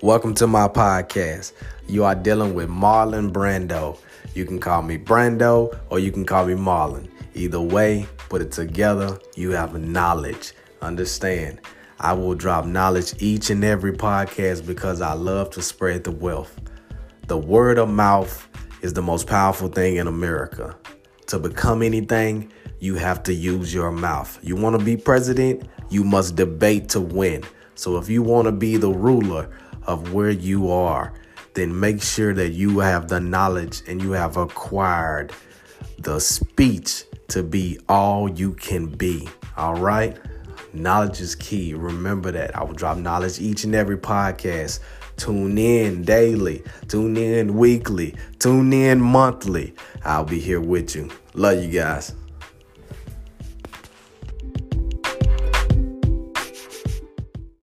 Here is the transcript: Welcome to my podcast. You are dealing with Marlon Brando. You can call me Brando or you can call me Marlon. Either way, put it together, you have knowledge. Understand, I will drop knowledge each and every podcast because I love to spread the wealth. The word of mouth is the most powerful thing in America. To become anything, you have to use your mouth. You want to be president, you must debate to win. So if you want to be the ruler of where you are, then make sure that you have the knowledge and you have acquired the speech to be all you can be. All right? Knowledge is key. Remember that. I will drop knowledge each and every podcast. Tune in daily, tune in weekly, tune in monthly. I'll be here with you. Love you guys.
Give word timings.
Welcome 0.00 0.32
to 0.34 0.46
my 0.46 0.68
podcast. 0.68 1.54
You 1.88 2.04
are 2.04 2.14
dealing 2.14 2.54
with 2.54 2.68
Marlon 2.68 3.32
Brando. 3.32 3.98
You 4.32 4.44
can 4.44 4.60
call 4.60 4.82
me 4.82 4.96
Brando 4.96 5.76
or 5.90 5.98
you 5.98 6.12
can 6.12 6.24
call 6.24 6.46
me 6.46 6.54
Marlon. 6.54 7.08
Either 7.34 7.60
way, 7.60 8.06
put 8.28 8.40
it 8.40 8.52
together, 8.52 9.18
you 9.34 9.50
have 9.50 9.76
knowledge. 9.76 10.52
Understand, 10.82 11.60
I 11.98 12.12
will 12.12 12.36
drop 12.36 12.64
knowledge 12.64 13.20
each 13.20 13.50
and 13.50 13.64
every 13.64 13.92
podcast 13.92 14.64
because 14.64 15.00
I 15.00 15.14
love 15.14 15.50
to 15.50 15.62
spread 15.62 16.04
the 16.04 16.12
wealth. 16.12 16.60
The 17.26 17.36
word 17.36 17.76
of 17.76 17.88
mouth 17.88 18.46
is 18.82 18.92
the 18.92 19.02
most 19.02 19.26
powerful 19.26 19.66
thing 19.66 19.96
in 19.96 20.06
America. 20.06 20.76
To 21.26 21.40
become 21.40 21.82
anything, 21.82 22.52
you 22.78 22.94
have 22.94 23.24
to 23.24 23.34
use 23.34 23.74
your 23.74 23.90
mouth. 23.90 24.38
You 24.42 24.54
want 24.54 24.78
to 24.78 24.84
be 24.84 24.96
president, 24.96 25.68
you 25.90 26.04
must 26.04 26.36
debate 26.36 26.88
to 26.90 27.00
win. 27.00 27.42
So 27.74 27.96
if 27.96 28.08
you 28.08 28.22
want 28.22 28.46
to 28.46 28.52
be 28.52 28.76
the 28.76 28.90
ruler 28.90 29.50
of 29.88 30.12
where 30.12 30.30
you 30.30 30.70
are, 30.70 31.12
then 31.54 31.80
make 31.80 32.00
sure 32.00 32.32
that 32.34 32.50
you 32.50 32.78
have 32.78 33.08
the 33.08 33.18
knowledge 33.18 33.82
and 33.88 34.00
you 34.00 34.12
have 34.12 34.36
acquired 34.36 35.32
the 35.98 36.20
speech 36.20 37.04
to 37.28 37.42
be 37.42 37.78
all 37.88 38.30
you 38.30 38.52
can 38.52 38.86
be. 38.86 39.28
All 39.56 39.74
right? 39.74 40.16
Knowledge 40.72 41.20
is 41.20 41.34
key. 41.34 41.74
Remember 41.74 42.30
that. 42.30 42.56
I 42.56 42.62
will 42.62 42.74
drop 42.74 42.98
knowledge 42.98 43.40
each 43.40 43.64
and 43.64 43.74
every 43.74 43.96
podcast. 43.96 44.80
Tune 45.16 45.58
in 45.58 46.04
daily, 46.04 46.62
tune 46.86 47.16
in 47.16 47.56
weekly, 47.56 48.14
tune 48.38 48.72
in 48.72 49.00
monthly. 49.00 49.74
I'll 50.04 50.24
be 50.24 50.38
here 50.38 50.60
with 50.60 50.94
you. 50.94 51.10
Love 51.34 51.60
you 51.60 51.72
guys. 51.72 52.14